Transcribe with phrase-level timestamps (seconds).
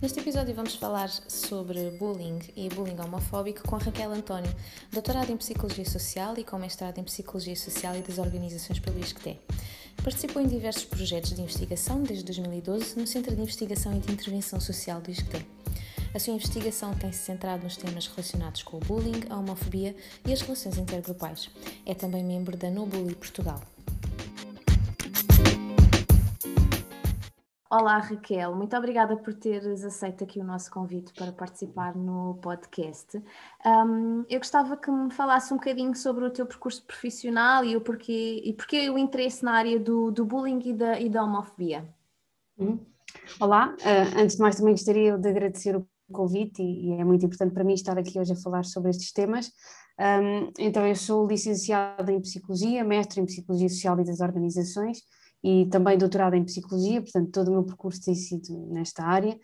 [0.00, 4.50] Neste episódio vamos falar sobre bullying e bullying homofóbico com Raquel António,
[4.90, 9.38] doutorada em Psicologia Social e com mestrado em Psicologia Social e das Organizações pelo ISCTE.
[10.02, 14.58] Participou em diversos projetos de investigação desde 2012 no Centro de Investigação e de Intervenção
[14.58, 15.46] Social do ISCTE.
[16.14, 19.94] A sua investigação tem-se centrado nos temas relacionados com o bullying, a homofobia
[20.26, 21.50] e as relações intergrupais.
[21.84, 23.60] É também membro da No Bully Portugal.
[27.72, 33.16] Olá Raquel, muito obrigada por teres aceito aqui o nosso convite para participar no podcast.
[33.64, 37.80] Um, eu gostava que me falasse um bocadinho sobre o teu percurso profissional e o
[37.80, 41.88] porquê, e porquê o interesse na área do, do bullying e da, e da homofobia.
[42.58, 42.84] Uhum.
[43.38, 47.24] Olá, uh, antes de mais também gostaria de agradecer o convite e, e, é muito
[47.24, 49.48] importante para mim estar aqui hoje a falar sobre estes temas.
[49.96, 54.98] Um, então eu sou licenciada em Psicologia, mestre em Psicologia Social e das Organizações,
[55.42, 59.38] e também doutorado em psicologia, portanto todo o meu percurso tem sido nesta área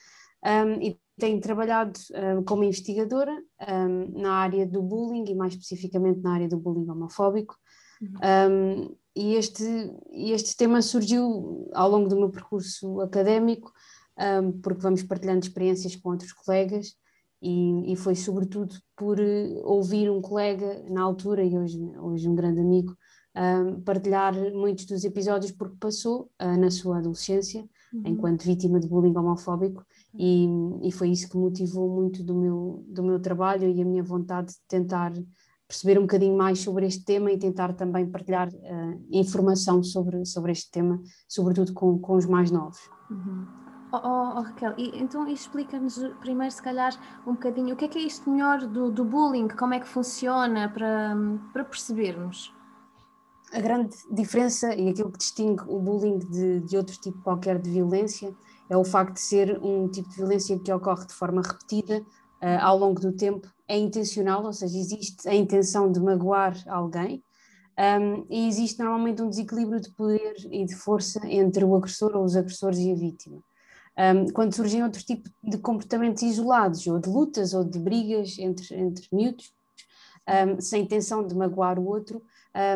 [0.45, 1.99] um, e tenho trabalhado
[2.39, 3.33] um, como investigadora
[3.69, 7.57] um, na área do bullying e mais especificamente na área do bullying homofóbico.
[7.99, 8.95] Uhum.
[9.17, 9.65] e este,
[10.13, 13.73] este tema surgiu ao longo do meu percurso académico,
[14.63, 16.95] porque vamos partilhando experiências com outros colegas
[17.41, 22.35] e, e, foi sobretudo por uh, ouvir um colega na altura e hoje, hoje um
[22.35, 22.97] grande amigo
[23.85, 28.03] partilhar muitos dos episódios porque passou uh, na sua adolescência uhum.
[28.07, 29.85] enquanto vítima de bullying homofóbico
[30.19, 30.49] e,
[30.83, 34.53] e, foi isso que motivou muito do meu, do meu trabalho e a minha vontade
[34.53, 35.13] de tentar
[35.69, 40.53] perceber um bocadinho mais sobre este tema e tentar também partilhar uh, informação sobre, sobre
[40.53, 42.79] este tema, sobretudo com, com os mais novos.
[43.11, 43.47] Uhum.
[43.93, 46.93] Oh, oh, oh, Raquel, e, então explica-nos primeiro, se calhar,
[47.27, 49.87] um bocadinho o que é que é isto melhor do, do bullying, como é que
[49.87, 51.15] funciona, para,
[51.53, 52.56] para percebermos
[53.53, 57.71] a grande diferença e aquilo que distingue o bullying de, de outro tipo qualquer de
[57.71, 58.35] violência
[58.69, 62.01] é o facto de ser um tipo de violência que ocorre de forma repetida
[62.43, 67.23] uh, ao longo do tempo, é intencional, ou seja, existe a intenção de magoar alguém
[67.79, 72.25] um, e existe normalmente um desequilíbrio de poder e de força entre o agressor ou
[72.25, 73.43] os agressores e a vítima.
[73.99, 78.75] Um, quando surgem outros tipos de comportamentos isolados, ou de lutas ou de brigas entre,
[78.75, 79.53] entre miúdos,
[80.27, 82.23] um, sem intenção de magoar o outro,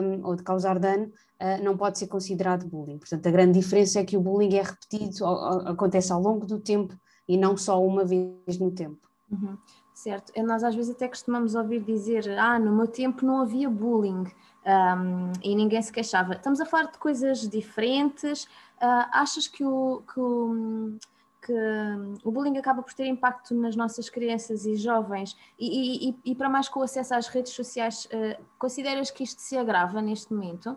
[0.02, 2.98] um, ou de causar dano, uh, não pode ser considerado bullying.
[2.98, 5.26] Portanto, a grande diferença é que o bullying é repetido,
[5.66, 6.94] acontece ao longo do tempo
[7.26, 9.08] e não só uma vez no tempo.
[9.30, 9.56] Uhum.
[9.94, 14.24] Certo, nós às vezes até costumamos ouvir dizer, ah, no meu tempo não havia bullying
[14.64, 16.32] um, e ninguém se queixava.
[16.32, 18.44] Estamos a falar de coisas diferentes.
[18.80, 20.97] Uh, achas que o, que o
[21.52, 26.34] hum, o bullying acaba por ter impacto nas nossas crianças e jovens e, e, e
[26.34, 30.32] para mais com o acesso às redes sociais, uh, consideras que isto se agrava neste
[30.32, 30.76] momento?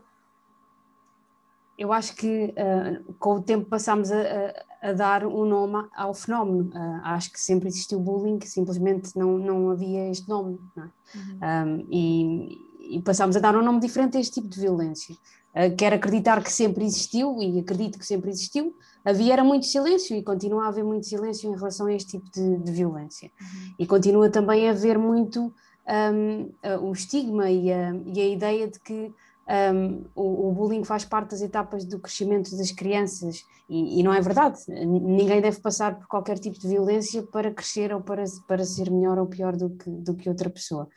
[1.78, 4.22] Eu acho que uh, com o tempo passamos a,
[4.82, 6.70] a, a, dar um nome ao fenómeno.
[6.70, 10.60] Uh, acho que sempre existiu bullying, simplesmente não, não havia este nome.
[10.78, 10.82] É?
[10.82, 11.40] uhum.
[11.42, 15.16] um, e, e passamos a dar um nome diferente a este tipo de violência.
[15.54, 18.76] Uh, quero acreditar que sempre existiu e acredito que sempre existiu,
[19.06, 22.32] havia era muito silêncio e continua a haver muito silêncio em relação a este tipo
[22.32, 23.30] de, de violência.
[23.40, 23.76] Uhum.
[23.80, 25.54] E continua também a haver muito
[26.14, 29.12] um, o estigma e a, e a, ideia de que
[29.76, 34.14] um, o, o, bullying faz parte das etapas do crescimento das crianças e, e, não
[34.14, 34.60] é verdade.
[34.68, 39.18] Ninguém deve passar por qualquer tipo de violência para crescer ou para, para ser melhor
[39.18, 40.88] ou pior do que, do que outra pessoa.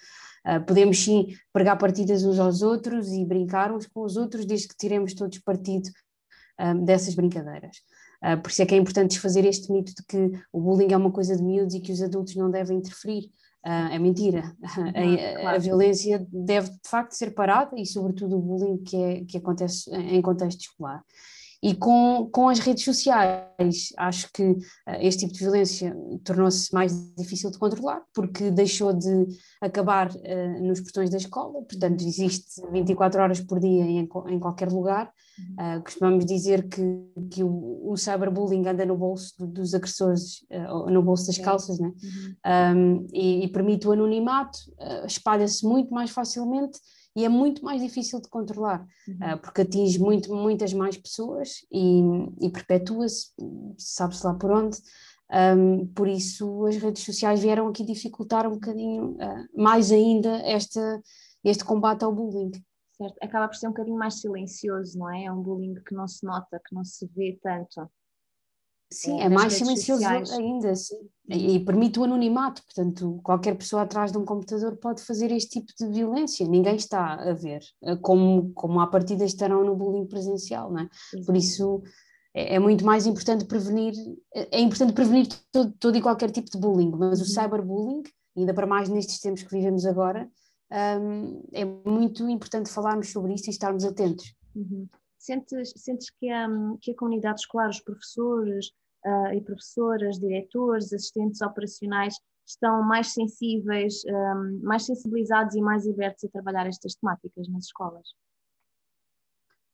[0.46, 4.68] Uh, podemos sim pregar partidas uns aos outros e brincar uns com os outros, desde
[4.68, 5.88] que tiremos todos partido
[6.60, 7.78] um, dessas brincadeiras.
[8.26, 10.96] Uh, por isso é que é importante desfazer este mito de que o bullying é
[10.96, 13.30] uma coisa de miúdos e que os adultos não devem interferir.
[13.64, 14.52] Uh, é mentira.
[14.62, 15.56] a, claro.
[15.56, 19.88] a, violência deve de facto ser parada e, sobretudo, o bullying que, é, que acontece
[19.90, 21.04] em contexto escolar.
[21.66, 24.56] E com, com as redes sociais, acho que uh,
[25.00, 29.26] este tipo de violência tornou-se mais difícil de controlar, porque deixou de
[29.60, 34.70] acabar uh, nos portões da escola, portanto, existe 24 horas por dia em, em qualquer
[34.70, 35.10] lugar.
[35.58, 36.82] Uh, costumamos dizer que,
[37.32, 40.46] que o, o cyberbullying anda no bolso dos agressores,
[40.88, 41.88] no bolso das calças, né?
[41.88, 42.76] Uhum.
[42.76, 44.58] Um, e, e, permite o anonimato,
[45.04, 46.78] espalha-se muito mais facilmente
[47.16, 49.14] e é muito mais difícil de controlar, uhum.
[49.14, 52.02] uh, porque atinge muito, muitas mais pessoas e,
[52.42, 53.32] e perpetua-se,
[53.78, 54.76] sabe-se lá por onde.
[55.28, 61.02] Um, por isso, as redes sociais vieram aqui dificultar um bocadinho uh, mais ainda esta,
[61.42, 62.52] este combate ao bullying.
[62.92, 65.24] Certo, acaba por ser um bocadinho mais silencioso, não é?
[65.24, 67.90] É um bullying que não se nota, que não se vê tanto.
[68.92, 70.30] Sim, é, é mais silencioso sociais.
[70.30, 71.08] ainda sim.
[71.28, 75.60] E, e permite o anonimato, portanto, qualquer pessoa atrás de um computador pode fazer este
[75.60, 80.06] tipo de violência, ninguém está a ver, eh, como, como à partida estarão no bullying
[80.06, 80.88] presencial, não é?
[81.24, 81.82] Por isso
[82.32, 83.92] é, é, muito mais importante prevenir,
[84.32, 87.28] é importante prevenir todo, todo e qualquer tipo de bullying, mas o uhum.
[87.28, 88.02] cyberbullying,
[88.36, 90.30] ainda para mais nestes tempos que vivemos agora,
[91.00, 94.32] um, é muito importante falarmos sobre isto e estarmos atentos.
[94.54, 94.86] Uhum.
[95.26, 96.48] Sentes, sentes que, a,
[96.80, 98.68] que a comunidade escolar, os professores
[99.04, 102.14] uh, e professoras, diretores, assistentes operacionais,
[102.46, 108.06] estão mais sensíveis, um, mais sensibilizados e mais abertos a trabalhar estas temáticas nas escolas?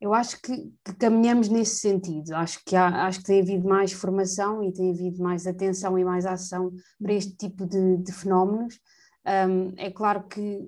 [0.01, 2.33] Eu acho que, que caminhamos nesse sentido.
[2.35, 6.05] Acho que, há, acho que tem havido mais formação e tem havido mais atenção e
[6.05, 8.81] mais ação para este tipo de, de fenómenos.
[9.27, 10.67] Um, é claro que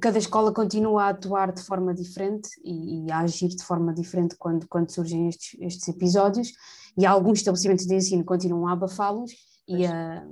[0.00, 4.36] cada escola continua a atuar de forma diferente e, e, a agir de forma diferente
[4.38, 6.52] quando, quando surgem estes, estes episódios,
[6.96, 9.32] e alguns estabelecimentos de ensino continuam a abafá-los
[9.66, 10.24] e a,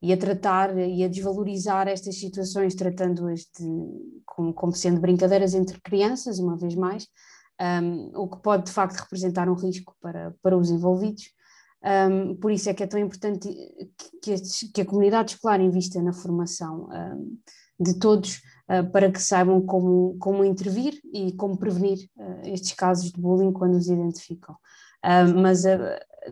[0.00, 3.42] e a tratar e a desvalorizar estas situações, tratando-as
[4.24, 7.08] como, como sendo brincadeiras entre crianças, uma vez mais,
[7.60, 11.24] um, o que pode de facto representar um risco para, para os envolvidos.
[11.82, 13.48] Um, por isso é que é tão importante
[14.22, 14.34] que,
[14.72, 17.38] que, a comunidade escolar invista na formação um,
[17.78, 18.40] de todos
[18.92, 23.76] para que saibam como, como intervir e como prevenir uh, estes casos de bullying quando
[23.76, 24.56] os identificam.
[25.04, 25.62] Uh, mas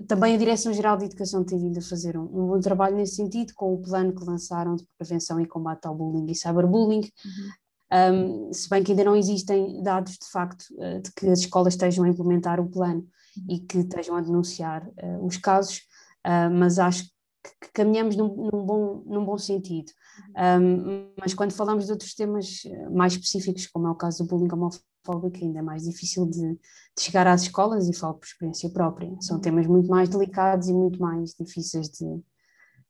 [0.08, 3.52] também a Direção-Geral de Educação tem vindo a fazer um, um, bom trabalho nesse sentido,
[3.54, 7.08] com o plano que lançaram de prevenção e combate ao bullying e cyberbullying.
[7.24, 8.48] Uhum.
[8.48, 10.64] Um, se bem que ainda não existem dados de facto
[11.00, 13.44] de que as escolas estejam a implementar o plano uhum.
[13.48, 14.90] e que estejam a denunciar
[15.22, 15.82] os casos,
[16.50, 17.13] mas acho
[17.60, 19.92] que caminhamos num, num, bom, num bom sentido.
[20.60, 24.28] Um, mas quando falamos de outros temas eh, mais específicos, como é o caso do
[24.28, 26.58] bullying homofóbico, ainda é mais difícil de, de
[26.98, 29.14] chegar às escolas e falo por experiência própria.
[29.20, 32.22] São temas muito mais delicados e muito mais difíceis de,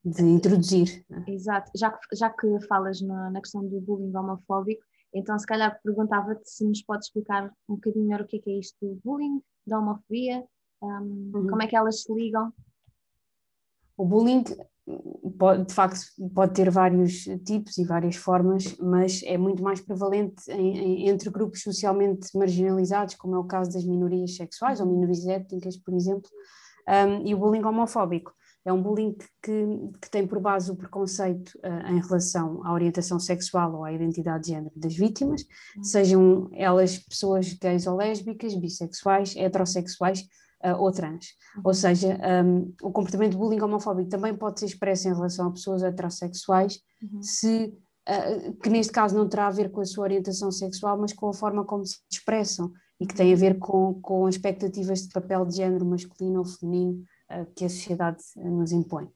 [0.05, 1.05] de introduzir.
[1.09, 1.25] Né?
[1.29, 1.71] Exato.
[1.75, 6.49] Já que, já que falas na, na questão do bullying homofóbico, então se calhar perguntava-te
[6.49, 9.41] se nos podes explicar um bocadinho melhor o que é, que é isto do bullying,
[9.67, 10.45] da homofobia,
[10.83, 11.47] um, uhum.
[11.49, 12.53] como é que elas se ligam
[13.97, 14.45] o bullying,
[15.39, 16.01] pode, de facto,
[16.35, 21.31] pode ter vários tipos e várias formas, mas é muito mais prevalente em, em, entre
[21.31, 26.29] grupos socialmente marginalizados, como é o caso das minorias sexuais ou minorias étnicas, por exemplo,
[26.89, 28.33] um, e o bullying homofóbico.
[28.67, 29.67] É um bullying que,
[30.01, 34.45] que tem por base o preconceito uh, em relação à orientação sexual ou à identidade
[34.45, 35.45] de género das vítimas,
[35.83, 40.27] sejam elas pessoas gays ou lésbicas, bissexuais, heterossexuais
[40.65, 41.27] uh, ou trans.
[41.59, 41.75] Ou uhum.
[41.75, 45.83] seja, um, o comportamento de bullying homofóbico também pode ser expresso em relação a pessoas
[45.83, 47.23] heterossexuais, uhum.
[47.23, 47.75] se,
[48.09, 51.29] uh, que neste caso não terá a ver com a sua orientação sexual, mas com
[51.29, 55.45] a forma como se expressam e que tem a ver com, com expectativas de papel
[55.45, 59.09] de género masculino ou feminino uh, que a sociedade nos impõe.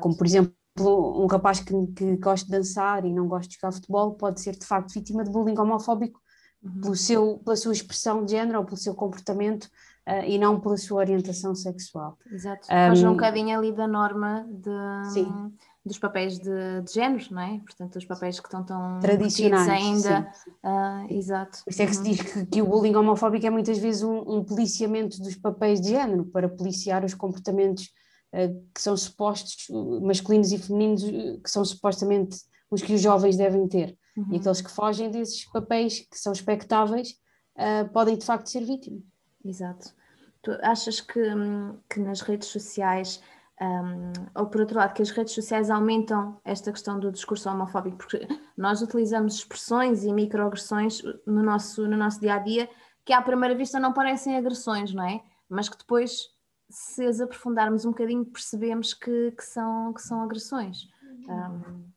[0.00, 3.72] como, por exemplo, um rapaz que, que gosta de dançar e não gosta de jogar
[3.72, 6.20] futebol pode ser de facto vítima de bullying homofóbico
[6.62, 6.80] uhum.
[6.80, 9.68] pelo seu, pela sua expressão de género ou pelo seu comportamento
[10.08, 12.16] uh, e não pela sua orientação sexual.
[12.32, 15.52] Exato, foge um, um bocadinho ali da norma de, sim.
[15.84, 17.60] dos papéis de, de género, não é?
[17.60, 20.32] Portanto, os papéis que estão tão tradicionais ainda.
[20.64, 21.62] Uh, exato.
[21.64, 24.18] Por isso é que se diz que, que, o bullying homofóbico é muitas vezes um,
[24.20, 27.90] um policiamento dos papéis de género para policiar os comportamentos
[28.32, 29.66] uh, que são supostos,
[30.02, 32.38] masculinos e femininos, que são supostamente
[32.70, 33.96] os que os jovens devem ter.
[34.16, 34.32] Uhum.
[34.32, 37.10] E aqueles que fogem desses papéis que são expectáveis
[37.56, 39.02] uh, podem de facto ser vítimas.
[39.44, 39.94] Exato.
[40.42, 43.22] Tu achas que, hum, que nas redes sociais,
[43.60, 47.98] um, ou por outro lado, que as redes sociais aumentam esta questão do discurso homofóbico?
[47.98, 48.26] Porque
[48.56, 52.68] nós utilizamos expressões e microagressões no nosso, no nosso dia a dia
[53.08, 55.22] que à primeira vista não parecem agressões, não é?
[55.48, 56.28] Mas que depois,
[56.68, 60.86] se as aprofundarmos um bocadinho, percebemos que, que, são, que são agressões.
[61.26, 61.90] Um,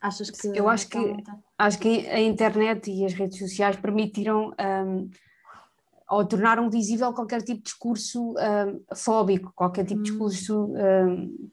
[0.00, 0.56] achas que.
[0.56, 1.16] Eu acho que,
[1.58, 4.54] acho que a internet e as redes sociais permitiram.
[4.60, 5.10] Um,
[6.10, 10.12] ou tornaram visível qualquer tipo de discurso um, fóbico, qualquer tipo de hum.
[10.12, 11.50] discurso um,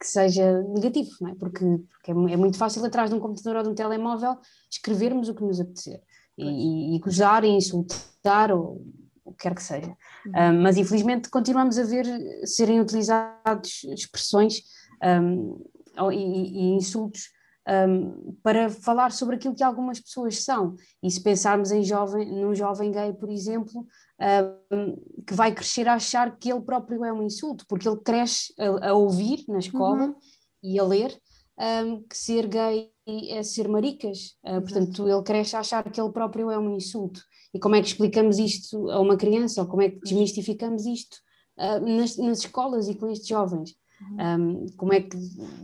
[0.00, 1.34] que seja negativo, não é?
[1.34, 4.38] Porque, porque é, é, muito fácil atrás de um computador ou de um telemóvel
[4.70, 6.00] escrevermos o que nos apetecer
[6.38, 8.82] e, e, gozar e insultar ou
[9.22, 9.94] o que quer que seja.
[10.24, 10.32] Uhum.
[10.32, 12.06] Um, mas infelizmente continuamos a ver
[12.46, 14.62] serem utilizados expressões
[16.10, 17.28] e, e insultos
[17.68, 20.74] um, para falar sobre aquilo que algumas pessoas são.
[21.02, 23.86] E se pensarmos em jovem, num jovem gay, por exemplo,
[24.72, 28.52] um, que vai crescer a achar que ele próprio é um insulto, porque ele cresce
[28.58, 30.14] a, a ouvir na escola uhum.
[30.62, 31.16] e a ler
[31.58, 34.36] um, que ser gay é ser maricas.
[34.44, 37.20] Uh, portanto, ele cresce a achar que ele próprio é um insulto.
[37.52, 41.16] E como é que explicamos isto a uma criança, ou como é que desmistificamos isto
[41.58, 43.74] uh, nas, nas escolas e com estes jovens?
[44.18, 45.16] Um, como é que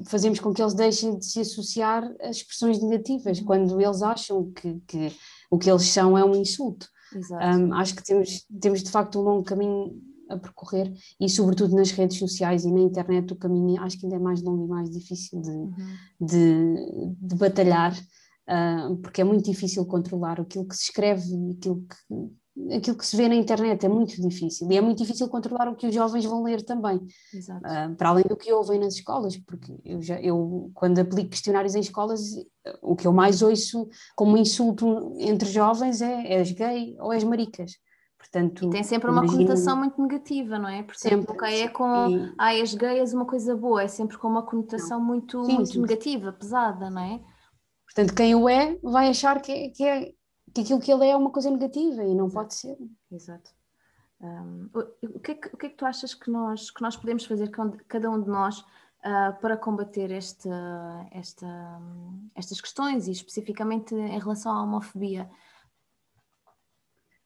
[0.07, 4.81] fazemos com que eles deixem de se associar a expressões negativas quando eles acham que,
[4.87, 5.13] que,
[5.51, 6.89] o que eles são é um insulto?
[7.31, 11.93] Um, acho que temos, temos de facto um longo caminho a percorrer e sobretudo nas
[11.93, 14.91] redes sociais e na internet o caminho acho que ainda é mais longo e mais
[14.91, 15.75] difícil de, uhum.
[16.21, 21.87] de, de, batalhar uh, porque é muito difícil controlar aquilo que se escreve e aquilo
[21.87, 21.97] que
[22.75, 25.77] aquilo que se vê na internet é muito difícil e é muito difícil controlar o
[25.77, 29.73] que os jovens vão ler também, uh, para além do que ouvem nas escolas, porque
[29.85, 32.21] eu, já, eu quando aplico questionários em escolas,
[32.83, 37.73] o que eu mais ouço como insulto entre jovens é és gay ou és maricas.
[38.19, 39.45] Portanto, e tem sempre uma imagino...
[39.45, 40.83] conotação muito negativa, não é?
[40.83, 42.35] Portanto, sempre, nunca é com e...
[42.39, 45.07] ah, és gay, és uma coisa boa, é sempre com uma conotação não.
[45.07, 45.81] muito, sim, muito sim.
[45.81, 47.21] negativa, pesada, não é?
[47.85, 50.13] Portanto, quem o é vai achar que é, que é
[50.57, 52.35] que aquilo que ele é é uma coisa negativa e não Exato.
[52.35, 52.79] pode ser.
[53.11, 53.51] Exato.
[54.19, 54.71] Um,
[55.03, 57.27] o, que é que, o que é que tu achas que nós, que nós podemos
[57.27, 57.51] fazer,
[57.87, 60.49] cada um de nós, uh, para combater este,
[61.11, 61.47] esta,
[62.35, 65.29] estas questões e especificamente em relação à homofobia?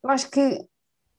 [0.02, 0.68] Eu acho que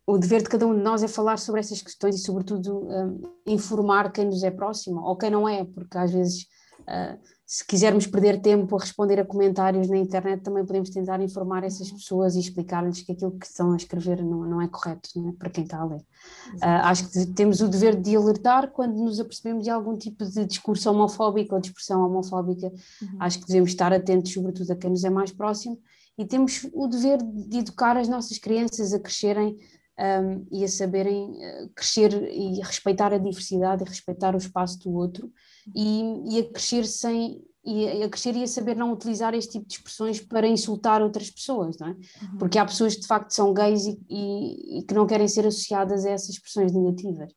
[0.05, 3.21] o dever de cada um de nós é falar sobre essas questões e, sobretudo, um,
[3.47, 6.45] informar quem nos é próximo ou quem não é, porque às vezes
[6.81, 7.19] Uh,
[7.51, 11.91] se quisermos perder tempo a responder a comentários na internet, também podemos tentar informar essas
[11.91, 15.33] pessoas e explicar-lhes que aquilo que estão a escrever não, não é correto é?
[15.33, 15.99] para quem está a ler.
[15.99, 20.45] Uh, acho que temos o dever de alertar quando nos apercebemos de algum tipo de
[20.45, 22.67] discurso homofóbico ou de expressão homofóbica.
[22.67, 23.17] Uhum.
[23.19, 25.77] Acho que devemos estar atentos, sobretudo, a quem nos é mais próximo,
[26.17, 29.57] e temos o dever de educar as nossas crianças a crescerem
[30.01, 34.93] um, e a saberem uh, crescer e respeitar a diversidade e respeitar o espaço do
[34.93, 35.31] outro
[35.75, 39.67] e, e a crescer sem e a crescer e a saber não utilizar este tipo
[39.67, 41.91] de expressões para insultar outras pessoas, não é?
[41.91, 42.37] Uhum.
[42.39, 45.45] Porque há pessoas que de facto são gays e, e, e, que não querem ser
[45.45, 47.31] associadas a essas expressões negativas.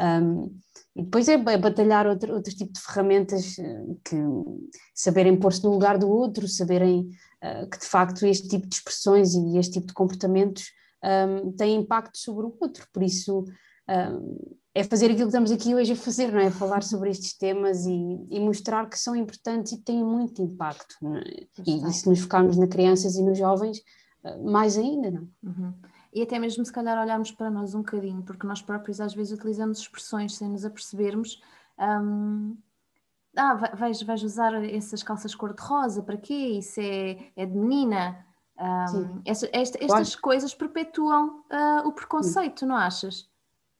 [0.00, 0.56] Um,
[0.94, 4.16] e depois é, é batalhar outro, outro tipo de ferramentas eh, que
[4.94, 7.08] saberem pôr-se no lugar do outro, saberem
[7.42, 10.66] uh, que de facto este tipo de expressões e este tipo de comportamentos
[11.04, 12.86] um, têm impacto sobre o outro.
[12.92, 13.44] Por isso
[13.88, 16.50] um, é fazer aquilo que estamos aqui hoje a fazer, não é?
[16.50, 20.96] Falar sobre estes temas e, e mostrar que são importantes e têm muito impacto.
[21.16, 21.46] É?
[21.64, 23.80] E, e, se nos focarmos nas crianças e nos jovens,
[24.24, 25.28] ah, mais ainda, não?
[25.42, 25.74] Uhum.
[26.12, 29.32] E até mesmo se calhar olharmos para nós um bocadinho, porque nós próprios às vezes
[29.32, 31.40] utilizamos expressões sem nos apercebermos.
[31.78, 32.56] Um,
[33.36, 36.34] ah, vais, vais usar essas calças cor-de-rosa, para quê?
[36.58, 38.24] Isso é, é de menina.
[38.58, 42.66] Um, esta, esta, estas coisas perpetuam uh, o preconceito, Sim.
[42.66, 43.28] não achas?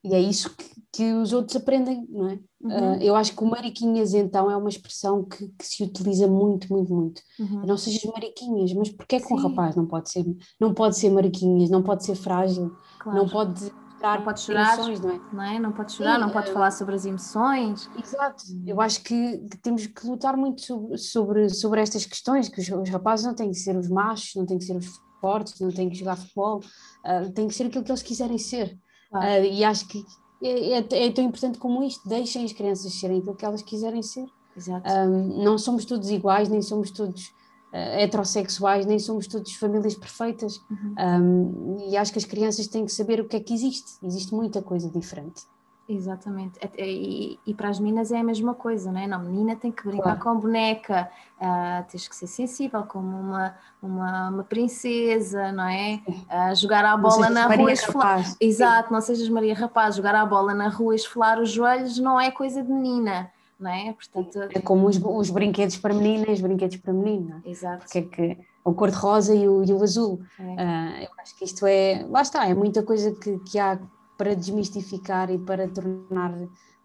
[0.02, 2.38] E é isso que, que os outros aprendem, não é?
[2.60, 2.92] Uhum.
[2.92, 6.70] Uh, eu acho que o mariquinhas, então, é uma expressão que, que se utiliza muito,
[6.70, 7.22] muito, muito.
[7.38, 7.64] Uhum.
[7.64, 10.24] Não sejas mariquinhas, mas porquê que um rapaz não pode ser,
[10.60, 13.18] não pode ser mariquinhas, não pode ser frágil, claro.
[13.18, 13.72] não pode
[14.04, 15.20] não pode chorar, emoções, não é?
[15.32, 15.58] Não, é?
[15.58, 17.90] não pode chorar, Sim, não pode uh, falar sobre as emoções.
[18.02, 22.68] Exato, eu acho que, temos que lutar muito sobre, sobre, sobre estas questões, que os,
[22.68, 24.86] os, rapazes não têm que ser os machos, não têm que ser os
[25.20, 28.78] fortes, não têm que jogar futebol, uh, têm que ser aquilo que eles quiserem ser.
[29.12, 30.04] Uh, e acho que
[30.42, 34.02] é, é, é, tão importante como isto, deixem as crianças serem aquilo que elas quiserem
[34.02, 34.26] ser.
[34.56, 34.88] Exato.
[34.92, 37.32] Um, não somos todos iguais, nem somos todos
[37.74, 40.60] heterossexuais, nem somos todos famílias perfeitas.
[40.70, 40.94] Uhum.
[40.98, 43.94] Um, e acho que as crianças têm que saber o que é que existe.
[44.02, 45.42] Existe muita coisa diferente.
[45.86, 49.06] Exatamente, e, e, para as meninas é a mesma coisa, não é?
[49.06, 50.20] Não, menina tem que brincar claro.
[50.20, 56.00] com a boneca, uh, tens que ser sensível como uma, uma, uma princesa, não é?
[56.08, 58.24] Uh, jogar a bola na Maria rua, esfolar.
[58.40, 62.30] Exato, não sejas Maria Rapaz, jogar a bola na rua, esfolar os joelhos não é
[62.30, 63.30] coisa de menina,
[63.64, 63.92] não é?
[63.92, 67.42] Portanto, é como os, os brinquedos para menina e os brinquedos para menina.
[67.44, 67.78] Exato.
[67.78, 70.20] Porque é que o cor-de-rosa e o, e o azul.
[70.38, 70.42] É.
[70.42, 73.78] Uh, eu acho que isto é, lá está, é muita coisa que, que há
[74.16, 76.32] para desmistificar e para tornar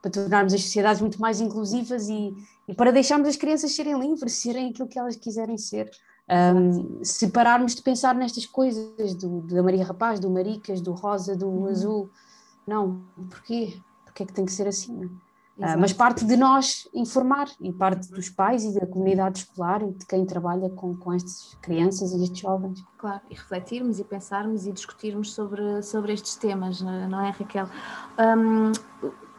[0.01, 2.33] para tornarmos as sociedades muito mais inclusivas e,
[2.65, 5.91] e para deixarmos as crianças serem livres, serem aquilo que elas quiserem ser.
[6.55, 11.35] Um, se pararmos de pensar nestas coisas do, da Maria Rapaz, do Maricas, do Rosa,
[11.35, 11.67] do uhum.
[11.67, 12.09] Azul,
[12.65, 13.77] não, porquê?
[14.05, 15.09] Porquê é que tem que ser assim?
[15.59, 19.91] Uh, mas parte de nós informar e parte dos pais e da comunidade escolar e
[19.91, 22.81] de quem trabalha com, com estas crianças e estes jovens.
[22.97, 27.67] Claro, e refletirmos e pensarmos e discutirmos sobre, sobre estes temas, não é, Raquel?
[28.17, 28.71] Um,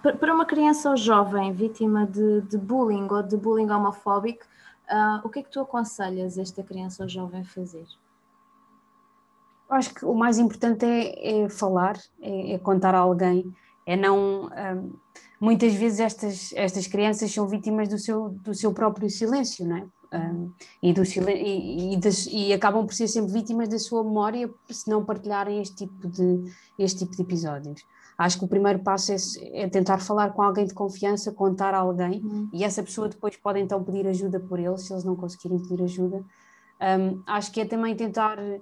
[0.02, 4.44] para uma criança ou jovem vítima de, de bullying ou de bullying homofóbico,
[4.90, 7.86] uh, o que é que tu aconselhas esta criança ou jovem a fazer?
[9.70, 13.54] Eu acho que o mais importante é, é falar, é, é, contar a alguém,
[13.86, 14.46] é não.
[14.46, 14.92] Um,
[15.40, 19.86] muitas vezes estas, estas crianças são vítimas do seu, do seu próprio silêncio, não é?
[20.12, 24.50] Um, e, do, e, e, das, e, acabam por ser sempre vítimas da sua memória
[24.68, 27.80] se não partilharem este tipo de, este tipo de episódios.
[28.18, 29.16] Acho que o primeiro passo é,
[29.62, 32.48] é tentar falar com alguém de confiança, contar a alguém, uhum.
[32.52, 35.82] e essa pessoa depois pode então pedir ajuda por eles, se eles não conseguirem pedir
[35.84, 36.24] ajuda.
[36.80, 38.60] Um, acho que é também tentar uh,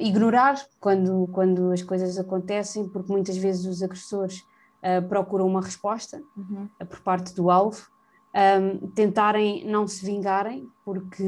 [0.00, 4.42] ignorar quando, quando as coisas acontecem, porque muitas vezes os agressores
[4.82, 6.68] uh, procuram uma resposta uhum.
[6.88, 7.90] por parte do alvo,
[8.34, 11.24] um, tentarem não se vingarem, porque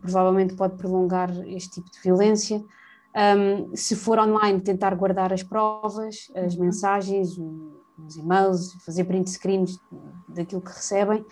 [0.00, 2.62] provavelmente pode prolongar este tipo de violência.
[3.16, 6.64] Um, se for online, tentar guardar as provas, as uhum.
[6.64, 9.78] mensagens, os e-mails, fazer print screens
[10.28, 11.24] daquilo que recebem,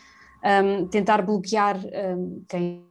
[0.43, 1.77] um, tentar bloquear
[2.49, 2.87] quem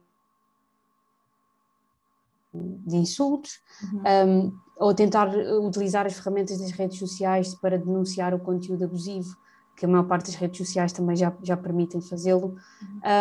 [2.86, 4.52] de insultos, uhum.
[4.76, 5.28] Ou tentar
[5.62, 9.36] utilizar as ferramentas das redes sociais para denunciar o conteúdo abusivo
[9.76, 12.56] que a maior parte das redes sociais também já, já permitem fazê-lo.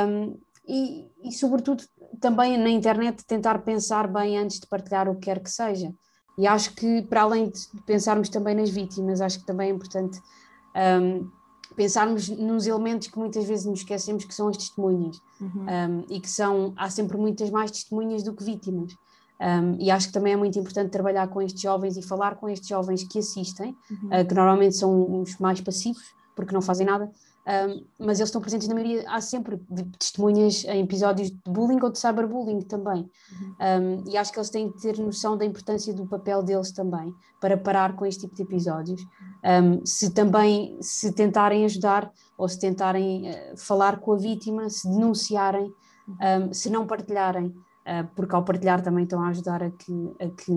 [0.08, 1.84] Um, e, e, sobretudo,
[2.20, 5.94] também na internet, tentar pensar bem antes de partilhar o que quer que seja.
[6.38, 10.20] E acho que, para além de pensarmos também nas vítimas, acho que também é importante
[11.02, 11.30] um,
[11.76, 15.22] pensarmos nos elementos que muitas vezes nos esquecemos, que são as testemunhas.
[15.40, 15.66] Uhum.
[15.66, 18.96] Um, e que são, há sempre muitas mais testemunhas do que vítimas.
[19.39, 22.48] Um, e acho que também é muito importante trabalhar com estes jovens e falar com
[22.48, 24.22] estes jovens que assistem, uhum.
[24.22, 26.04] uh, que normalmente são os mais passivos,
[26.36, 27.12] porque não fazem nada,
[27.48, 29.62] um, mas eles estão presentes na maioria, há sempre
[30.00, 33.08] testemunhas em episódios de bullying ou de cyberbullying também.
[33.32, 34.04] Uhum.
[34.08, 37.13] Um, e acho que eles têm que ter noção da importância do papel deles também
[37.39, 39.06] para parar com este tipo de episódios.
[39.84, 45.72] Se também se tentarem ajudar ou se tentarem uh, falar com a vítima, se denunciarem,
[46.08, 46.51] uhum.
[46.51, 47.54] se não partilharem,
[48.15, 50.51] porque ao partilhar também estão a ajudar a que, a que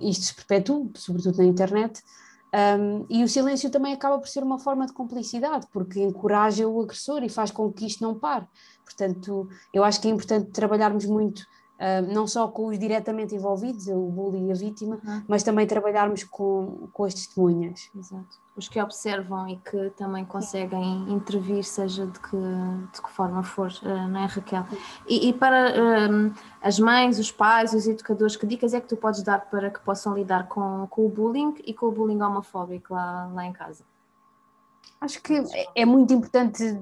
[0.00, 2.02] isto se perpetue, sobretudo na internet.
[2.54, 6.80] Um, e o silêncio também acaba por ser uma forma de complicidade, porque encoraja o
[6.80, 8.46] agressor e faz com que isto não pare.
[8.84, 13.86] Portanto, eu acho que é importante trabalharmos muito uh, não só com os diretamente envolvidos,
[13.88, 15.22] o bully e a vítima, uhum.
[15.28, 17.90] mas também trabalharmos com, com as testemunhas.
[17.94, 18.38] Exato.
[18.58, 22.36] Os que observam e que também conseguem intervir, seja de que,
[22.92, 24.66] de que forma for, uh, não é, Raquel?
[25.06, 28.96] E, e para uh, as mães, os pais, os educadores, que dicas é que tu
[28.96, 32.92] podes dar para que possam lidar com, com o bullying e com o bullying homofóbico
[32.92, 33.84] lá, lá em casa?
[35.00, 35.40] Acho que
[35.76, 36.76] é muito importante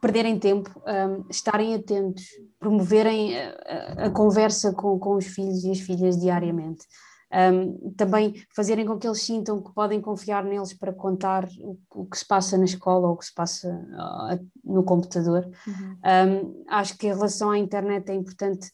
[0.00, 2.24] perderem tempo, um, estarem atentos,
[2.58, 6.86] promoverem a, a, conversa com, com os filhos e as filhas diariamente.
[7.32, 12.06] Um, também fazerem com que eles sintam que podem confiar neles para contar o, o
[12.06, 15.48] que se passa na escola ou o que se passa uh, no computador.
[15.66, 15.96] Uhum.
[16.04, 18.68] Um, acho que em relação à internet é importante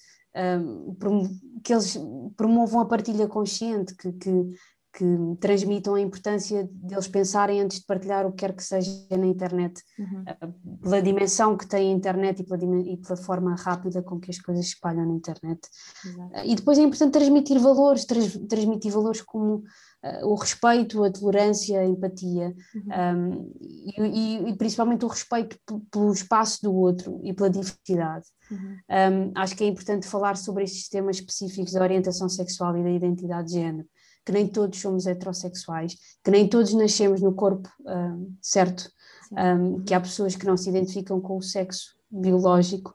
[1.65, 1.99] que eles
[2.37, 4.51] promovam a partilha consciente, que, que
[4.97, 5.05] que
[5.39, 9.83] transmitam a importância deles pensarem antes de partilhar o que quer que seja na internet,
[9.99, 10.25] uhum.
[10.27, 10.49] Eh,
[10.83, 14.39] pela dimensão que tem a internet e pela, e pela, forma rápida com que as
[14.39, 15.61] coisas se espalham na internet.
[16.03, 16.31] Exato.
[16.47, 21.79] E depois é importante transmitir valores, trans, transmitir valores como uh, o respeito, a tolerância,
[21.79, 23.29] a empatia uhum.
[23.29, 25.59] um, e, e, principalmente o respeito
[25.91, 28.25] pelo espaço do outro e pela diversidade.
[28.51, 28.79] Uhum.
[28.89, 32.91] Um, acho que é importante falar sobre estes temas específicos da orientação sexual e da
[32.91, 33.87] identidade de género
[34.27, 38.91] que nem todos somos heterossexuais, que nem todos nascemos no corpo uh, certo,
[39.33, 42.93] um, que há pessoas que não se identificam com o sexo biológico,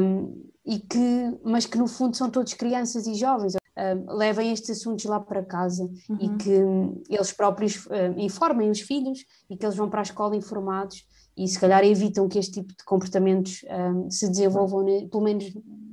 [0.00, 3.54] um, e que, mas que no fundo são todos crianças e jovens.
[3.76, 6.16] Um, levem estes assuntos lá para casa uhum.
[6.18, 9.18] e que eles próprios uh, informem os filhos
[9.50, 11.04] e que eles vão para a escola informados
[11.36, 15.44] e se calhar evitam que este tipo de comportamentos um, se desenvolvam, pelo menos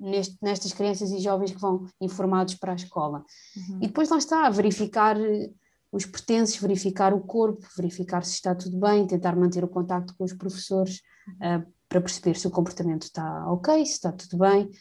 [0.02, 3.24] neste, nestas crianças e jovens que vão informados para a escola.
[3.56, 3.78] Uhum.
[3.78, 5.52] E depois lá está, verificar eh,
[5.92, 10.24] os pertences, verificar o corpo, verificar se está tudo bem, tentar manter o contacto com
[10.24, 11.02] os professores
[11.38, 14.72] uh, para perceber se o comportamento está ok, se está tudo bem.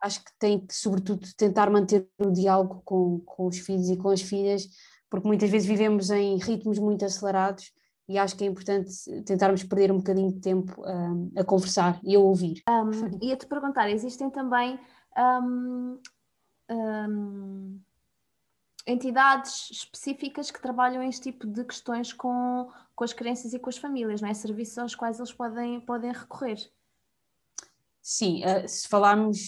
[0.00, 4.08] Acho que tem que, sobretudo, tentar manter o diálogo com, com os filhos e com
[4.10, 4.68] as filhas,
[5.08, 7.72] porque muitas vezes vivemos em ritmos muito acelerados
[8.08, 8.92] e acho que é importante
[9.24, 12.62] tentarmos perder um bocadinho de tempo um, a conversar e a ouvir.
[12.68, 14.78] Um, Ia-te perguntar, existem também
[15.16, 16.00] um,
[16.70, 17.80] um,
[18.86, 23.78] entidades específicas que trabalham este tipo de questões com, com as crianças e com as
[23.78, 24.34] famílias, não é?
[24.34, 26.58] Serviços aos quais eles podem, podem recorrer.
[28.00, 29.38] Sim, uh, se falarmos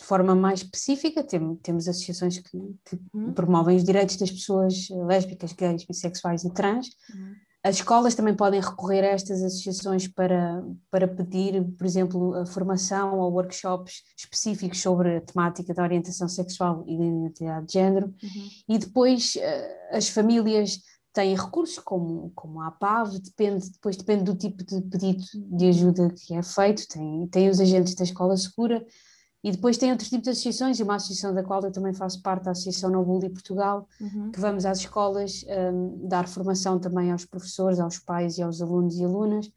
[0.00, 3.34] de forma mais específica, tem, temos associações que, que uhum.
[3.34, 6.88] promovem os direitos das pessoas lésbicas, gays, bissexuais e trans.
[7.14, 7.36] Uhum.
[7.62, 13.18] As escolas também podem recorrer a estas associações para, para pedir, por exemplo, a formação
[13.18, 18.06] ou workshops específicos sobre a temática da orientação sexual e da identidade de género.
[18.06, 18.48] Uhum.
[18.66, 20.78] E depois eh, as famílias
[21.12, 26.14] têm recursos como, como a APAV, depende, depois depende do tipo de pedido de ajuda
[26.14, 28.84] que é feito, tem, tem os agentes da escola segura,
[29.42, 32.20] e depois tem outros tipos de associações, e uma associação da qual eu também faço
[32.22, 34.30] parte, a Associação No Bully Portugal, uhum.
[34.30, 38.96] que vamos às escolas um, dar formação também aos professores, aos pais e aos alunos
[38.98, 39.50] e alunas,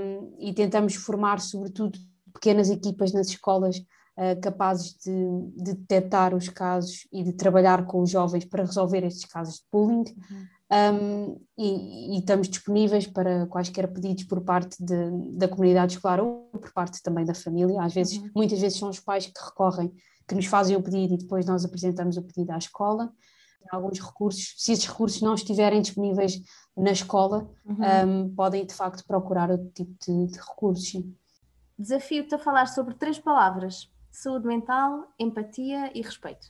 [0.00, 1.98] um, e tentamos formar, sobretudo,
[2.32, 3.82] pequenas equipas nas escolas
[4.16, 5.12] uh, capazes de,
[5.56, 9.64] de, detectar os casos e de trabalhar com os jovens para resolver estes casos de
[9.72, 10.04] bullying.
[10.04, 10.46] Uhum.
[10.72, 16.48] Um, e, e, estamos disponíveis para quaisquer pedidos por parte de, da comunidade escolar ou
[16.52, 17.82] por parte também da família.
[17.82, 18.30] Às vezes, uhum.
[18.34, 19.92] muitas vezes são os pais que recorrem,
[20.26, 23.12] que nos fazem o pedido e depois nós apresentamos o pedido à escola.
[23.70, 26.42] Alguns recursos, se esses recursos não estiverem disponíveis
[26.76, 28.26] na escola, uhum.
[28.26, 31.02] um, podem de facto procurar outro tipo de, de recursos.
[31.78, 36.46] Desafio-te a falar sobre três palavras: saúde mental, empatia e respeito.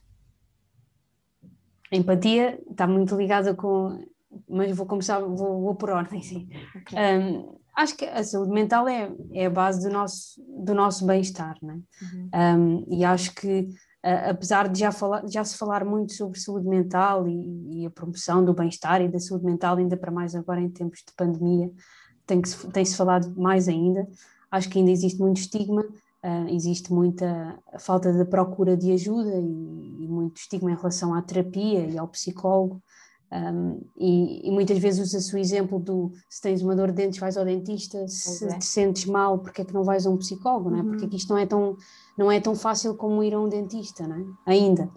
[1.91, 4.05] A empatia está muito ligada com.
[4.49, 6.49] Mas vou começar, vou, vou por ordem, sim.
[6.83, 6.99] Okay.
[6.99, 11.57] Um, acho que a saúde mental é, é a base do nosso, do nosso bem-estar,
[11.63, 11.81] né?
[12.03, 12.31] Uhum.
[12.35, 13.61] Um, e acho que,
[14.05, 17.91] uh, apesar de já, falar, já se falar muito sobre saúde mental e, e a
[17.91, 21.71] promoção do bem-estar e da saúde mental, ainda para mais agora em tempos de pandemia,
[22.27, 24.07] tem-se tem -se falado mais ainda.
[24.51, 25.85] Acho que ainda existe muito estigma
[26.25, 31.21] Uh, existe muita falta de procura de ajuda e, e, muito estigma em relação à
[31.21, 32.83] terapia e ao psicólogo.
[33.31, 37.19] Um, e, e, muitas vezes usa-se o exemplo do se tens uma dor de dentes,
[37.19, 38.59] vais ao dentista, se é.
[38.59, 40.83] te sentes mal, porque é que não vais a um psicólogo, não é?
[40.83, 40.89] Uhum.
[40.89, 41.77] Porque é que isto não é tão,
[42.17, 44.25] não é tão fácil como ir a um dentista, não é?
[44.47, 44.89] Ainda.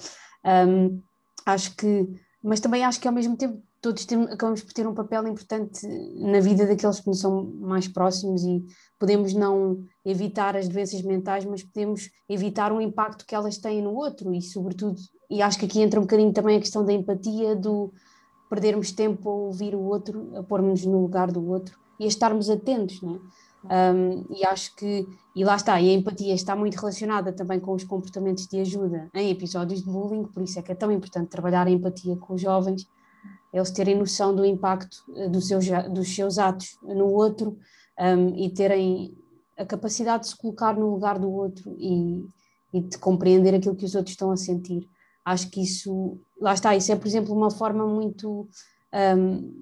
[0.46, 1.02] Um,
[1.46, 2.08] acho que,
[2.42, 5.86] mas também acho que ao mesmo tempo todos temos, acabamos por ter um papel importante
[6.16, 8.66] na vida daqueles que nos são mais próximos e
[9.00, 13.94] podemos não evitar as doenças mentais, mas podemos evitar o impacto que elas têm no
[13.94, 14.98] outro e, sobretudo,
[15.30, 17.94] e acho que aqui entra um bocadinho também a questão da empatia, do
[18.50, 22.50] perdermos tempo a ouvir o outro, a pormos no lugar do outro e a estarmos
[22.50, 23.20] atentos, não é?
[23.70, 27.74] Um, e acho que, e lá está, e a empatia está muito relacionada também com
[27.74, 31.28] os comportamentos de ajuda em episódios de bullying, por isso é que é tão importante
[31.28, 32.88] trabalhar a empatia com os jovens,
[33.58, 35.60] eles terem noção do impacto eh, do seu,
[35.92, 37.58] dos seus atos no outro
[38.00, 39.16] um, e terem
[39.58, 42.24] a capacidade de se colocar no lugar do outro e,
[42.74, 44.88] e de compreender aquilo que os outros estão a sentir.
[45.26, 48.48] Acho que isso, lá está, isso é, por exemplo, uma forma muito,
[49.18, 49.62] um,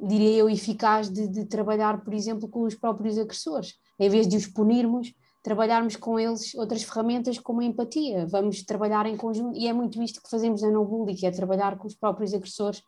[0.00, 3.74] diria eu, eficaz de, de, trabalhar, por exemplo, com os próprios agressores.
[3.98, 8.26] Em vez de os punirmos, trabalharmos com eles outras ferramentas como a empatia.
[8.26, 11.30] Vamos trabalhar em conjunto, e é muito isto que fazemos na No Bully, que é
[11.30, 12.82] trabalhar com os próprios agressores,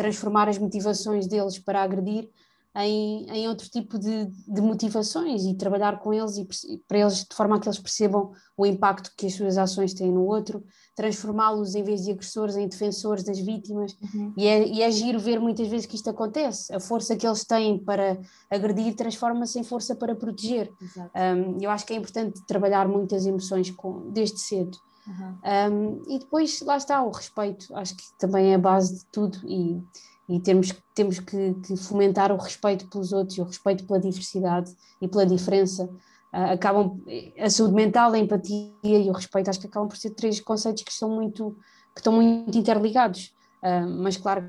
[0.00, 2.30] transformar as motivações deles para agredir
[2.74, 7.34] em, em outro tipo de, de, motivações e trabalhar com eles e para eles de
[7.34, 10.64] forma a que eles percebam o impacto que as suas ações têm no outro,
[10.96, 14.32] transformá-los em vez de agressores em defensores das vítimas uhum.
[14.38, 17.44] e, é, e é giro ver muitas vezes que isto acontece, a força que eles
[17.44, 20.70] têm para agredir transforma-se em força para proteger.
[20.96, 24.78] Um, eu acho que é importante trabalhar muitas emoções com, desde cedo.
[25.06, 25.38] Uhum.
[25.44, 29.38] Um, e depois lá está o respeito, acho que também é a base de tudo
[29.44, 29.82] e
[30.30, 35.08] e temos, temos que, que, fomentar o respeito pelos outros, o respeito pela diversidade e
[35.08, 35.86] pela diferença.
[36.32, 37.00] Uh, acabam
[37.36, 40.84] a saúde mental, a empatia e o respeito, acho que acabam por ser três conceitos
[40.84, 41.56] que são muito
[41.92, 43.34] que estão muito interligados.
[43.60, 44.44] Uh, mas claro,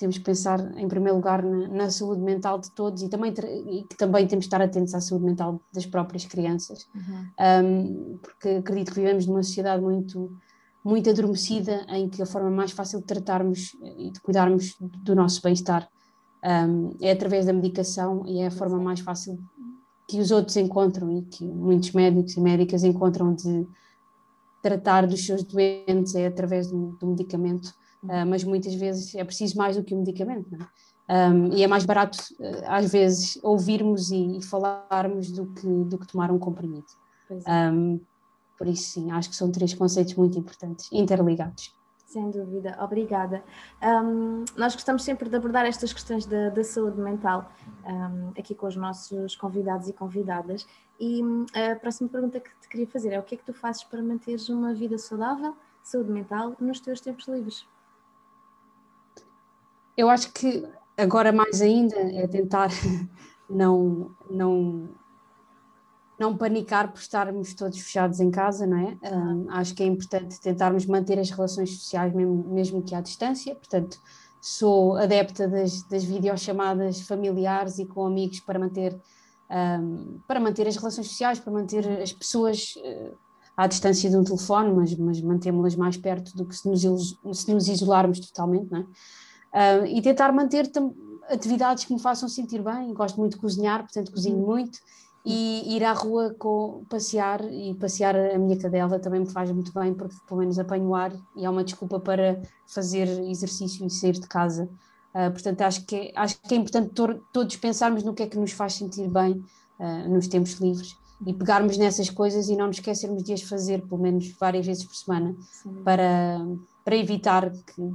[0.00, 3.34] temos que pensar em primeiro lugar na, na saúde mental de todos e também
[3.68, 7.64] e também temos que estar atentos à saúde mental das próprias crianças, uhum.
[7.64, 10.36] um, porque acredito que vivemos numa sociedade muito
[10.82, 15.42] muito adormecida, em que a forma mais fácil de tratarmos e de cuidarmos do nosso
[15.42, 15.86] bem-estar
[16.42, 19.38] um, é através da medicação e é a forma mais fácil
[20.08, 23.68] que os outros encontram e que muitos médicos e médicas encontram de
[24.62, 29.56] tratar dos seus doentes é através do, do medicamento, uh, mas muitas vezes é preciso
[29.56, 30.48] mais do que o medicamento,
[31.08, 31.30] é?
[31.30, 35.98] um, e é mais barato uh, às vezes ouvirmos e, e, falarmos do que, do
[35.98, 36.86] que tomar um comprimido.
[37.46, 37.70] É.
[37.70, 38.00] Um,
[38.56, 41.74] por isso, sim, acho que são três conceitos muito importantes, interligados.
[42.10, 43.40] Sem dúvida, obrigada.
[43.80, 47.52] Um, nós gostamos sempre de abordar estas questões da, da saúde mental
[47.86, 50.66] um, aqui com os nossos convidados e convidadas.
[50.98, 53.54] E hum, a próxima pergunta que te queria fazer é: o que é que tu
[53.54, 57.64] fazes para manteres uma vida saudável, saúde mental, nos teus tempos livres?
[60.00, 62.70] Eu acho que agora mais ainda é tentar
[63.50, 64.88] não, não
[66.18, 68.98] não panicar por estarmos todos fechados em casa, não é?
[69.10, 73.54] Um, acho que é importante tentarmos manter as relações sociais mesmo, mesmo que à distância,
[73.54, 73.98] portanto
[74.40, 78.98] sou adepta das, das videochamadas familiares e com amigos para manter
[79.50, 83.16] um, para manter as relações sociais, para manter as pessoas uh,
[83.54, 86.82] à distância de um telefone, mas, mas mantemos-las mais perto do que se nos,
[87.34, 88.86] se nos isolarmos totalmente, não é?
[89.52, 90.70] Uh, e tentar manter
[91.28, 94.46] atividades que me façam sentir bem, gosto muito de cozinhar, portanto cozinho uhum.
[94.46, 94.78] muito.
[95.24, 99.70] E ir à rua com, passear e passear a minha cadela também me faz muito
[99.74, 104.12] bem porque pelo menos apanho ar e é uma desculpa para fazer exercício e sair
[104.12, 104.66] de casa.
[105.14, 108.26] Uh, portanto acho que, é, acho que é importante to todos pensarmos no que é
[108.28, 109.44] que nos faz sentir bem
[109.78, 110.96] uh, nos tempos livres.
[111.26, 114.84] E pegarmos nessas coisas e não nos esquecermos de as fazer pelo menos várias vezes
[114.84, 115.36] por semana
[115.84, 116.38] para,
[116.82, 117.92] para evitar que,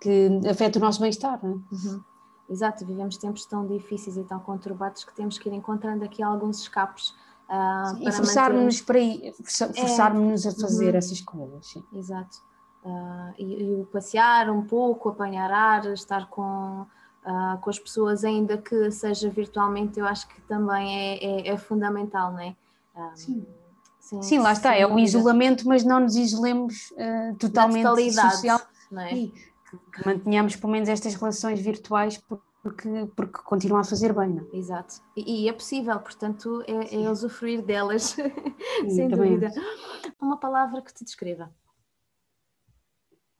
[0.00, 1.40] que afete o nosso bem-estar.
[1.42, 1.46] É?
[1.46, 2.02] Uhum.
[2.48, 6.60] Exato, vivemos tempos tão difíceis e tão conturbados que temos que ir encontrando aqui alguns
[6.60, 7.14] escapes.
[7.48, 9.34] Uh, sim, e forçarmos-nos manter...
[9.74, 10.48] forçarmos é.
[10.48, 10.98] a fazer uhum.
[10.98, 11.66] essas coisas.
[11.66, 11.84] Sim.
[11.92, 12.38] Exato.
[12.84, 16.86] Uh, e, o passear um pouco, apanhar ar, estar com,
[17.26, 21.56] uh, com as pessoas, ainda que seja virtualmente, eu acho que também é, é, é
[21.58, 22.56] fundamental, não é?
[23.14, 23.46] sim.
[24.00, 26.94] Sim, sim, lá está, é o isolamento, mas não nos isolemos
[27.38, 28.58] totalmente social.
[28.90, 29.30] Não é?
[29.70, 32.18] Que mantenhamos pelo menos estas relações virtuais
[32.62, 34.30] porque, porque continuam a fazer bem.
[34.30, 34.48] Não?
[34.52, 34.56] É?
[34.56, 35.02] Exato.
[35.16, 38.16] E, e, é possível, portanto, é, é usufruir delas,
[38.88, 39.50] sem dúvida.
[40.20, 41.52] Uma palavra que te descreva.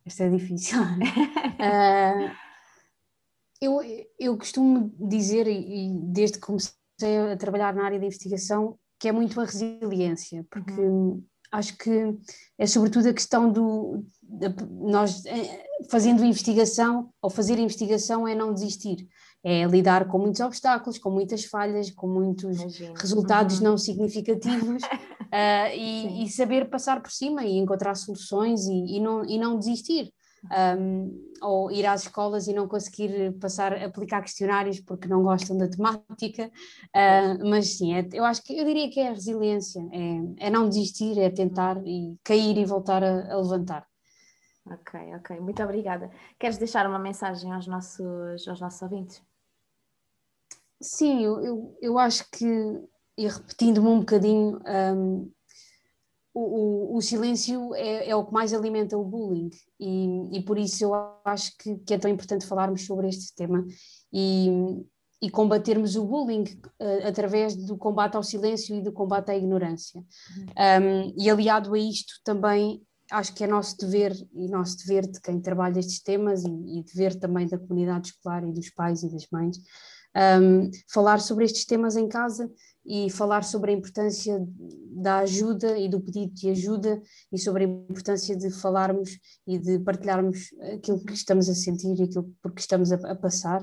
[0.07, 0.81] Esta é difícil.
[0.81, 2.31] uh,
[3.61, 3.81] eu,
[4.19, 6.73] eu costumo dizer, e desde que comecei
[7.33, 11.23] a trabalhar na área da investigação, que é muito a resiliência, porque uhum.
[11.53, 12.17] acho que
[12.57, 14.05] é sobretudo a questão do.
[14.23, 19.09] De, nós eh, fazendo investigação, ou fazer investigação é não desistir,
[19.43, 22.95] é lidar com muitos obstáculos, com muitas falhas, com muitos Imagina.
[22.99, 23.65] resultados uhum.
[23.65, 29.25] não significativos uh, e, e, saber passar por cima e encontrar soluções e, e não,
[29.25, 30.13] e não desistir.
[30.79, 35.69] Um, ou ir às escolas e não conseguir passar, aplicar questionários porque não gostam da
[35.69, 40.47] temática, uh, mas sim, é, eu acho que eu diria que é a resiliência, é,
[40.47, 43.88] é não desistir, é tentar e cair e voltar a, a levantar.
[44.71, 46.11] Ok, ok, muito obrigada.
[46.39, 49.23] Queres deixar uma mensagem aos nossos, aos nossos ouvintes?
[50.81, 52.45] Sim, eu, eu, eu acho que,
[53.17, 54.61] e repetindo-me um bocadinho,
[54.95, 55.33] um,
[56.35, 59.51] o, o, o, silêncio é, é, o que mais alimenta o bullying
[59.81, 63.67] e, e por isso eu acho que, que é tão importante falarmos sobre este tema
[64.13, 64.49] e,
[65.21, 66.45] e combatermos o bullying
[66.81, 70.01] uh, através do combate ao silêncio e do combate à ignorância.
[70.37, 70.47] Uhum.
[70.85, 75.21] Um, e aliado a isto também acho que é nosso dever e nosso dever de
[75.21, 79.11] quem trabalha estes temas e, e dever também da comunidade escolar e dos pais e
[79.11, 79.59] das mães
[80.17, 82.51] um, falar sobre estes temas em casa
[82.85, 84.43] e falar sobre a importância
[84.91, 89.79] da ajuda e do pedido de ajuda e sobre a importância de falarmos e de
[89.81, 93.63] partilharmos aquilo que estamos a sentir e aquilo por que estamos a, a passar.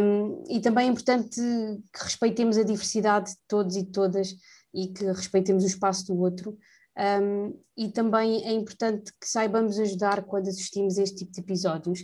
[0.00, 4.34] Um, e também é importante que respeitemos a diversidade de todos e todas
[4.74, 6.58] e que respeitemos o espaço do outro,
[6.98, 12.00] um, e também é importante que saibamos ajudar quando assistimos a este tipo de episódios.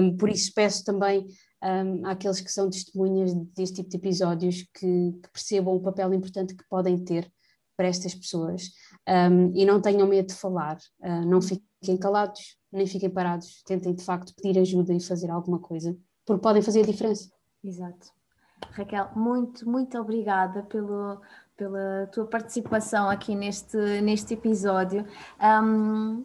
[0.00, 1.26] Um, por isso peço também
[1.62, 6.54] um, àqueles que são testemunhas deste tipo de episódios que, que percebam o papel importante
[6.54, 7.30] que podem ter
[7.76, 8.70] para estas pessoas
[9.54, 14.04] e não tenham medo de falar, uh, não fiquem calados, nem fiquem parados, tentem de
[14.04, 17.28] facto pedir ajuda e fazer alguma coisa, porque podem fazer a diferença.
[17.64, 18.10] Exato.
[18.70, 21.20] Raquel, muito, muito obrigada pelo,
[21.62, 25.06] pela tua participação aqui neste, neste episódio.
[25.40, 26.24] Um,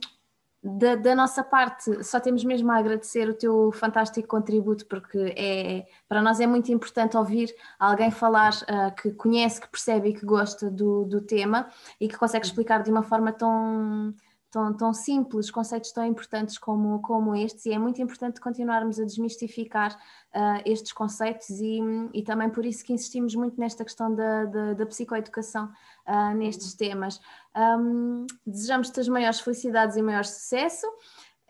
[0.63, 5.85] da, da, nossa parte, só temos mesmo a agradecer o teu fantástico contributo, porque é,
[6.09, 10.25] para nós é muito importante ouvir alguém falar uh, que conhece, que percebe e que
[10.25, 11.69] gosta do, do tema
[12.01, 14.13] e que consegue explicar de uma forma tão
[14.57, 19.03] tão, tão simples, conceitos tão importantes como, como estes, e é muito importante continuarmos a
[19.03, 19.95] desmistificar
[20.33, 21.79] uh, estes conceitos e,
[22.11, 25.71] e também por isso que insistimos muito nesta questão da, da, da psicoeducação
[26.07, 27.21] uh, nestes temas.
[27.55, 30.87] Um, Desejamos-te as maiores felicidades e maior sucesso.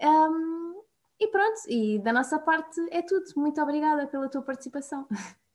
[0.02, 0.82] Um,
[1.18, 3.24] e pronto, e da nossa parte é tudo.
[3.38, 5.08] Muito obrigada pela tua participação.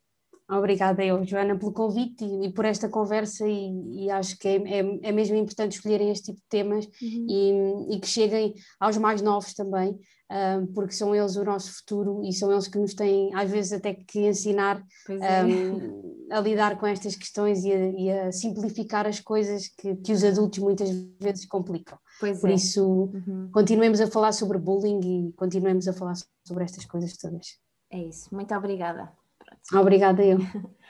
[0.52, 4.56] Obrigada eu, Joana, pelo convite e, e por esta conversa e, e acho que é,
[4.56, 7.26] é, é, mesmo importante escolherem este tipo de temas uhum.
[7.88, 12.22] e, e, que cheguem aos mais novos também, uh, porque são eles o nosso futuro
[12.22, 15.42] e são eles que nos têm às vezes até que ensinar é.
[15.42, 20.22] um, a lidar com estas questões e a, a simplificar as coisas que, que, os
[20.22, 21.98] adultos muitas vezes complicam.
[22.20, 22.54] Pois por é.
[22.54, 23.48] isso, uhum.
[23.50, 26.14] continuemos a falar sobre bullying e continuemos a falar
[26.46, 27.56] sobre estas coisas todas.
[27.90, 29.21] É isso, muito obrigada.
[29.70, 30.38] Obrigada eu.